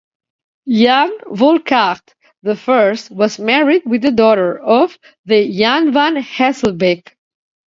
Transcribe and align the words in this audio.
Jan 0.67 1.15
Volkaert 1.27 2.01
the 2.41 2.55
First, 2.55 3.11
was 3.11 3.37
married 3.37 3.83
with 3.85 4.01
the 4.01 4.09
daughter 4.11 4.57
of 4.59 4.97
the 5.27 5.47
Jan 5.55 5.93
van 5.93 6.15
Hesselbeke. 6.15 7.11